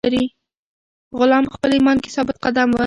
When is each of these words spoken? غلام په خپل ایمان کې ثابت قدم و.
غلام 1.19 1.43
په 1.47 1.53
خپل 1.57 1.69
ایمان 1.75 1.97
کې 2.03 2.13
ثابت 2.15 2.35
قدم 2.45 2.69
و. 2.71 2.77